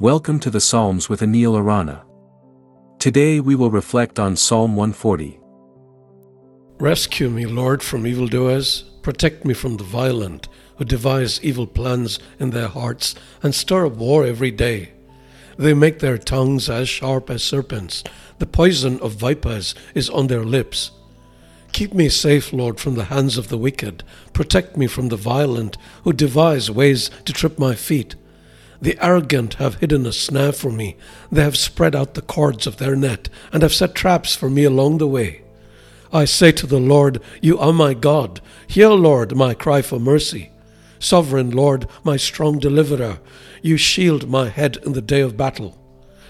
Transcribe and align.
Welcome 0.00 0.40
to 0.40 0.50
the 0.50 0.62
Psalms 0.62 1.10
with 1.10 1.20
Anil 1.20 1.58
Arana. 1.58 2.06
Today 2.98 3.38
we 3.38 3.54
will 3.54 3.70
reflect 3.70 4.18
on 4.18 4.34
Psalm 4.34 4.74
140. 4.74 5.38
Rescue 6.78 7.28
me, 7.28 7.44
Lord, 7.44 7.82
from 7.82 8.06
evildoers. 8.06 8.84
Protect 9.02 9.44
me 9.44 9.52
from 9.52 9.76
the 9.76 9.84
violent, 9.84 10.48
who 10.76 10.86
devise 10.86 11.44
evil 11.44 11.66
plans 11.66 12.18
in 12.38 12.48
their 12.48 12.68
hearts 12.68 13.14
and 13.42 13.54
stir 13.54 13.84
up 13.84 13.96
war 13.96 14.24
every 14.24 14.50
day. 14.50 14.92
They 15.58 15.74
make 15.74 15.98
their 15.98 16.16
tongues 16.16 16.70
as 16.70 16.88
sharp 16.88 17.28
as 17.28 17.42
serpents. 17.42 18.02
The 18.38 18.46
poison 18.46 19.00
of 19.00 19.12
vipers 19.12 19.74
is 19.94 20.08
on 20.08 20.28
their 20.28 20.44
lips. 20.44 20.92
Keep 21.72 21.92
me 21.92 22.08
safe, 22.08 22.54
Lord, 22.54 22.80
from 22.80 22.94
the 22.94 23.04
hands 23.04 23.36
of 23.36 23.48
the 23.48 23.58
wicked. 23.58 24.02
Protect 24.32 24.78
me 24.78 24.86
from 24.86 25.10
the 25.10 25.16
violent, 25.16 25.76
who 26.04 26.14
devise 26.14 26.70
ways 26.70 27.10
to 27.26 27.34
trip 27.34 27.58
my 27.58 27.74
feet. 27.74 28.14
The 28.82 28.98
arrogant 29.04 29.54
have 29.54 29.76
hidden 29.76 30.06
a 30.06 30.12
snare 30.12 30.52
for 30.52 30.70
me. 30.70 30.96
They 31.30 31.42
have 31.42 31.56
spread 31.56 31.94
out 31.94 32.14
the 32.14 32.22
cords 32.22 32.66
of 32.66 32.78
their 32.78 32.96
net, 32.96 33.28
and 33.52 33.62
have 33.62 33.74
set 33.74 33.94
traps 33.94 34.34
for 34.34 34.48
me 34.48 34.64
along 34.64 34.98
the 34.98 35.06
way. 35.06 35.42
I 36.12 36.24
say 36.24 36.50
to 36.52 36.66
the 36.66 36.80
Lord, 36.80 37.20
You 37.40 37.58
are 37.58 37.72
my 37.72 37.94
God. 37.94 38.40
Hear, 38.66 38.88
Lord, 38.88 39.36
my 39.36 39.54
cry 39.54 39.82
for 39.82 40.00
mercy. 40.00 40.50
Sovereign 40.98 41.50
Lord, 41.50 41.86
my 42.04 42.16
strong 42.16 42.58
deliverer, 42.58 43.20
you 43.62 43.76
shield 43.76 44.28
my 44.28 44.48
head 44.48 44.78
in 44.84 44.92
the 44.92 45.02
day 45.02 45.20
of 45.20 45.36
battle. 45.36 45.78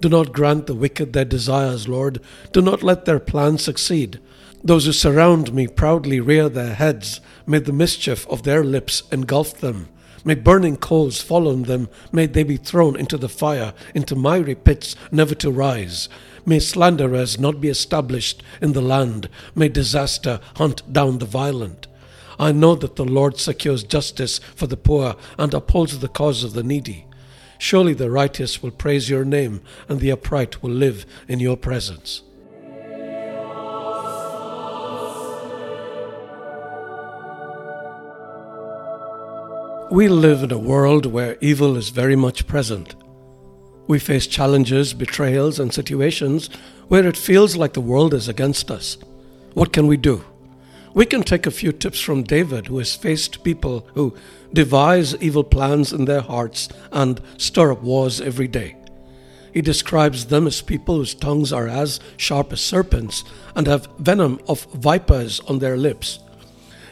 Do 0.00 0.08
not 0.08 0.32
grant 0.32 0.66
the 0.66 0.74
wicked 0.74 1.12
their 1.12 1.24
desires, 1.24 1.88
Lord. 1.88 2.20
Do 2.52 2.60
not 2.60 2.82
let 2.82 3.04
their 3.04 3.20
plans 3.20 3.62
succeed. 3.62 4.20
Those 4.64 4.86
who 4.86 4.92
surround 4.92 5.54
me 5.54 5.68
proudly 5.68 6.20
rear 6.20 6.48
their 6.48 6.74
heads. 6.74 7.20
May 7.46 7.60
the 7.60 7.72
mischief 7.72 8.26
of 8.28 8.42
their 8.42 8.64
lips 8.64 9.04
engulf 9.10 9.58
them. 9.60 9.88
May 10.24 10.34
burning 10.34 10.76
coals 10.76 11.20
fall 11.20 11.48
on 11.48 11.64
them. 11.64 11.88
May 12.12 12.26
they 12.26 12.44
be 12.44 12.56
thrown 12.56 12.96
into 12.96 13.18
the 13.18 13.28
fire, 13.28 13.74
into 13.94 14.14
miry 14.14 14.54
pits, 14.54 14.94
never 15.10 15.34
to 15.36 15.50
rise. 15.50 16.08
May 16.46 16.58
slanderers 16.58 17.38
not 17.38 17.60
be 17.60 17.68
established 17.68 18.42
in 18.60 18.72
the 18.72 18.80
land. 18.80 19.28
May 19.54 19.68
disaster 19.68 20.40
hunt 20.56 20.92
down 20.92 21.18
the 21.18 21.26
violent. 21.26 21.86
I 22.38 22.52
know 22.52 22.74
that 22.76 22.96
the 22.96 23.04
Lord 23.04 23.38
secures 23.38 23.84
justice 23.84 24.38
for 24.56 24.66
the 24.66 24.76
poor 24.76 25.16
and 25.38 25.52
upholds 25.54 25.98
the 25.98 26.08
cause 26.08 26.44
of 26.44 26.52
the 26.52 26.62
needy. 26.62 27.06
Surely 27.58 27.94
the 27.94 28.10
righteous 28.10 28.62
will 28.62 28.72
praise 28.72 29.08
your 29.08 29.24
name, 29.24 29.60
and 29.88 30.00
the 30.00 30.10
upright 30.10 30.62
will 30.62 30.72
live 30.72 31.06
in 31.28 31.38
your 31.38 31.56
presence. 31.56 32.22
We 39.92 40.08
live 40.08 40.42
in 40.42 40.50
a 40.50 40.56
world 40.56 41.04
where 41.04 41.36
evil 41.42 41.76
is 41.76 41.90
very 41.90 42.16
much 42.16 42.46
present. 42.46 42.94
We 43.86 43.98
face 43.98 44.26
challenges, 44.26 44.94
betrayals, 44.94 45.58
and 45.58 45.70
situations 45.70 46.48
where 46.88 47.06
it 47.06 47.14
feels 47.14 47.56
like 47.56 47.74
the 47.74 47.82
world 47.82 48.14
is 48.14 48.26
against 48.26 48.70
us. 48.70 48.96
What 49.52 49.74
can 49.74 49.86
we 49.86 49.98
do? 49.98 50.24
We 50.94 51.04
can 51.04 51.22
take 51.22 51.44
a 51.44 51.50
few 51.50 51.72
tips 51.72 52.00
from 52.00 52.22
David, 52.22 52.68
who 52.68 52.78
has 52.78 52.96
faced 52.96 53.44
people 53.44 53.86
who 53.92 54.16
devise 54.54 55.14
evil 55.16 55.44
plans 55.44 55.92
in 55.92 56.06
their 56.06 56.22
hearts 56.22 56.70
and 56.90 57.20
stir 57.36 57.72
up 57.72 57.82
wars 57.82 58.18
every 58.18 58.48
day. 58.48 58.76
He 59.52 59.60
describes 59.60 60.24
them 60.24 60.46
as 60.46 60.62
people 60.62 60.96
whose 60.96 61.14
tongues 61.14 61.52
are 61.52 61.68
as 61.68 62.00
sharp 62.16 62.50
as 62.54 62.62
serpents 62.62 63.24
and 63.54 63.66
have 63.66 63.90
venom 63.98 64.40
of 64.48 64.64
vipers 64.72 65.40
on 65.40 65.58
their 65.58 65.76
lips. 65.76 66.18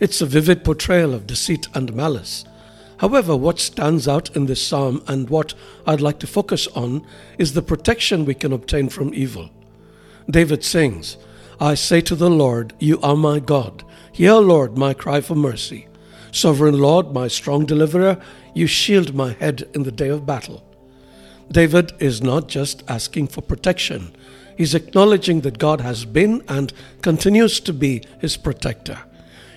It's 0.00 0.20
a 0.20 0.26
vivid 0.26 0.64
portrayal 0.64 1.14
of 1.14 1.28
deceit 1.28 1.68
and 1.74 1.94
malice. 1.94 2.44
However, 2.98 3.36
what 3.36 3.60
stands 3.60 4.08
out 4.08 4.34
in 4.36 4.46
this 4.46 4.64
psalm 4.64 5.02
and 5.06 5.30
what 5.30 5.54
I'd 5.86 6.00
like 6.00 6.18
to 6.20 6.26
focus 6.26 6.66
on 6.68 7.06
is 7.38 7.52
the 7.52 7.62
protection 7.62 8.24
we 8.24 8.34
can 8.34 8.52
obtain 8.52 8.88
from 8.88 9.14
evil. 9.14 9.50
David 10.28 10.64
sings, 10.64 11.16
I 11.60 11.74
say 11.74 12.00
to 12.02 12.14
the 12.14 12.30
Lord, 12.30 12.74
You 12.78 13.00
are 13.00 13.16
my 13.16 13.38
God. 13.40 13.84
Hear, 14.12 14.34
Lord, 14.34 14.76
my 14.76 14.94
cry 14.94 15.20
for 15.20 15.36
mercy. 15.36 15.86
Sovereign 16.32 16.78
Lord, 16.78 17.12
my 17.12 17.28
strong 17.28 17.66
deliverer, 17.66 18.20
you 18.52 18.66
shield 18.66 19.14
my 19.14 19.32
head 19.32 19.68
in 19.74 19.84
the 19.84 19.92
day 19.92 20.08
of 20.08 20.26
battle. 20.26 20.64
David 21.50 21.92
is 22.00 22.22
not 22.22 22.48
just 22.48 22.82
asking 22.88 23.28
for 23.28 23.40
protection, 23.40 24.14
he's 24.56 24.74
acknowledging 24.74 25.40
that 25.42 25.58
God 25.58 25.80
has 25.80 26.04
been 26.04 26.42
and 26.48 26.72
continues 27.00 27.60
to 27.60 27.72
be 27.72 28.02
his 28.20 28.36
protector. 28.36 28.98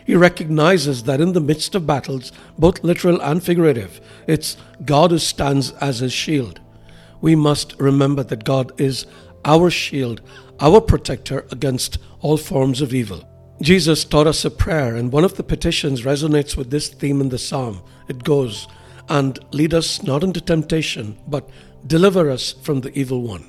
He 0.05 0.15
recognizes 0.15 1.03
that 1.03 1.21
in 1.21 1.33
the 1.33 1.39
midst 1.41 1.75
of 1.75 1.87
battles, 1.87 2.31
both 2.57 2.83
literal 2.83 3.21
and 3.21 3.43
figurative, 3.43 4.01
it's 4.27 4.57
God 4.83 5.11
who 5.11 5.19
stands 5.19 5.71
as 5.73 5.99
his 5.99 6.13
shield. 6.13 6.59
We 7.21 7.35
must 7.35 7.79
remember 7.79 8.23
that 8.23 8.43
God 8.43 8.79
is 8.79 9.05
our 9.45 9.69
shield, 9.69 10.21
our 10.59 10.81
protector 10.81 11.45
against 11.51 11.97
all 12.19 12.37
forms 12.37 12.81
of 12.81 12.93
evil. 12.93 13.27
Jesus 13.61 14.03
taught 14.03 14.25
us 14.25 14.43
a 14.43 14.49
prayer, 14.49 14.95
and 14.95 15.11
one 15.11 15.23
of 15.23 15.35
the 15.35 15.43
petitions 15.43 16.01
resonates 16.01 16.57
with 16.57 16.71
this 16.71 16.89
theme 16.89 17.21
in 17.21 17.29
the 17.29 17.37
psalm. 17.37 17.81
It 18.07 18.23
goes, 18.23 18.67
And 19.07 19.37
lead 19.51 19.73
us 19.73 20.01
not 20.01 20.23
into 20.23 20.41
temptation, 20.41 21.17
but 21.27 21.47
deliver 21.85 22.29
us 22.31 22.53
from 22.53 22.81
the 22.81 22.97
evil 22.97 23.21
one. 23.21 23.45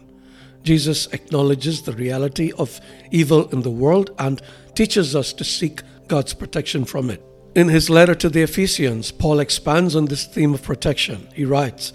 Jesus 0.62 1.06
acknowledges 1.08 1.82
the 1.82 1.92
reality 1.92 2.52
of 2.58 2.80
evil 3.10 3.48
in 3.48 3.62
the 3.62 3.70
world 3.70 4.14
and 4.18 4.40
teaches 4.74 5.16
us 5.16 5.32
to 5.32 5.44
seek 5.44 5.82
God's 6.12 6.34
protection 6.34 6.84
from 6.84 7.08
it. 7.08 7.24
In 7.54 7.68
his 7.68 7.88
letter 7.88 8.14
to 8.16 8.28
the 8.28 8.42
Ephesians, 8.42 9.10
Paul 9.10 9.40
expands 9.40 9.96
on 9.96 10.04
this 10.04 10.26
theme 10.26 10.52
of 10.52 10.62
protection. 10.62 11.26
He 11.34 11.46
writes, 11.46 11.94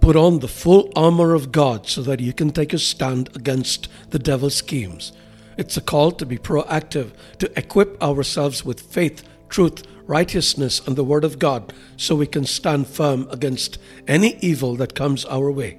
Put 0.00 0.16
on 0.16 0.40
the 0.40 0.48
full 0.48 0.90
armor 0.96 1.32
of 1.32 1.52
God 1.52 1.86
so 1.86 2.02
that 2.02 2.18
you 2.18 2.32
can 2.32 2.50
take 2.50 2.72
a 2.72 2.78
stand 2.78 3.30
against 3.36 3.86
the 4.10 4.18
devil's 4.18 4.56
schemes. 4.56 5.12
It's 5.56 5.76
a 5.76 5.80
call 5.80 6.10
to 6.10 6.26
be 6.26 6.38
proactive, 6.38 7.12
to 7.38 7.56
equip 7.56 8.02
ourselves 8.02 8.64
with 8.64 8.80
faith, 8.80 9.22
truth, 9.48 9.84
righteousness, 10.08 10.84
and 10.84 10.96
the 10.96 11.04
Word 11.04 11.22
of 11.22 11.38
God 11.38 11.72
so 11.96 12.16
we 12.16 12.26
can 12.26 12.44
stand 12.44 12.88
firm 12.88 13.28
against 13.30 13.78
any 14.08 14.38
evil 14.40 14.74
that 14.74 14.96
comes 14.96 15.24
our 15.26 15.52
way. 15.52 15.78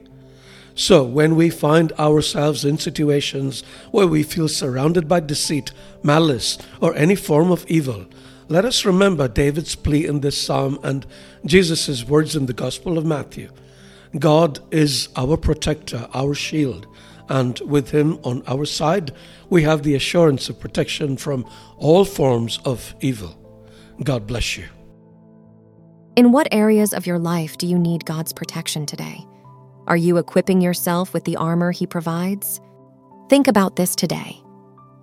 So, 0.76 1.04
when 1.04 1.36
we 1.36 1.50
find 1.50 1.92
ourselves 1.94 2.66
in 2.66 2.80
situations 2.80 3.64
where 3.92 4.08
we 4.08 4.24
feel 4.24 4.48
surrounded 4.48 5.08
by 5.08 5.20
deceit, 5.20 5.72
malice, 6.02 6.58
or 6.82 6.96
any 6.96 7.16
form 7.16 7.52
of 7.52 7.66
evil, 7.68 8.06
let 8.48 8.66
us 8.66 8.84
remember 8.84 9.28
David's 9.28 9.76
plea 9.76 10.06
in 10.06 10.22
this 10.22 10.42
psalm 10.42 10.80
and 10.84 11.06
Jesus' 11.46 12.06
words 12.08 12.36
in 12.36 12.48
the 12.48 12.54
Gospel 12.54 12.98
of 12.98 13.06
Matthew. 13.06 13.50
God 14.18 14.60
is 14.72 15.10
our 15.16 15.38
protector, 15.38 16.08
our 16.14 16.34
shield, 16.34 16.88
and 17.30 17.60
with 17.62 17.92
Him 17.92 18.20
on 18.24 18.44
our 18.48 18.66
side, 18.66 19.12
we 19.50 19.64
have 19.64 19.84
the 19.84 19.96
assurance 19.96 20.50
of 20.50 20.60
protection 20.60 21.18
from 21.18 21.46
all 21.78 22.06
forms 22.06 22.60
of 22.66 22.96
evil. 23.02 23.38
God 24.04 24.28
bless 24.28 24.58
you. 24.58 24.66
In 26.16 26.32
what 26.32 26.48
areas 26.52 26.94
of 26.94 27.08
your 27.08 27.20
life 27.20 27.58
do 27.58 27.66
you 27.66 27.80
need 27.80 28.06
God's 28.06 28.34
protection 28.34 28.86
today? 28.86 29.26
Are 29.88 29.98
you 29.98 30.18
equipping 30.18 30.62
yourself 30.62 31.14
with 31.14 31.24
the 31.26 31.36
armor 31.36 31.72
He 31.72 31.86
provides? 31.86 32.62
Think 33.30 33.48
about 33.48 33.76
this 33.76 33.96
today. 33.96 34.42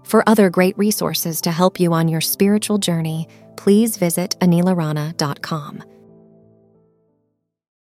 For 0.04 0.28
other 0.28 0.50
great 0.50 0.76
resources 0.78 1.40
to 1.42 1.50
help 1.50 1.78
you 1.78 1.92
on 1.92 2.08
your 2.08 2.20
spiritual 2.20 2.78
journey, 2.78 3.28
please 3.56 3.96
visit 3.96 4.36
anilarana.com. 4.40 5.84